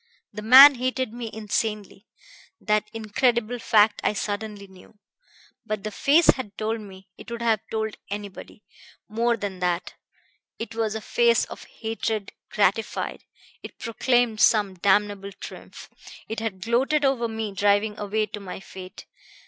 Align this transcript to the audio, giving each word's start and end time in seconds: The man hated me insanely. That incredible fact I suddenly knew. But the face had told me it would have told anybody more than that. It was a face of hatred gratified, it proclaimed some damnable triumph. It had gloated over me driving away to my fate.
The 0.33 0.41
man 0.41 0.73
hated 0.73 1.13
me 1.13 1.29
insanely. 1.31 2.07
That 2.59 2.89
incredible 2.91 3.59
fact 3.59 4.01
I 4.03 4.13
suddenly 4.13 4.65
knew. 4.65 4.97
But 5.63 5.83
the 5.83 5.91
face 5.91 6.25
had 6.31 6.57
told 6.57 6.81
me 6.81 7.11
it 7.19 7.29
would 7.29 7.43
have 7.43 7.59
told 7.69 7.97
anybody 8.09 8.63
more 9.07 9.37
than 9.37 9.59
that. 9.59 9.93
It 10.57 10.73
was 10.73 10.95
a 10.95 11.01
face 11.01 11.45
of 11.45 11.65
hatred 11.65 12.31
gratified, 12.49 13.25
it 13.61 13.77
proclaimed 13.77 14.39
some 14.41 14.73
damnable 14.73 15.33
triumph. 15.33 15.87
It 16.27 16.39
had 16.39 16.61
gloated 16.61 17.05
over 17.05 17.27
me 17.27 17.51
driving 17.53 17.95
away 17.99 18.25
to 18.25 18.39
my 18.39 18.59
fate. 18.59 19.05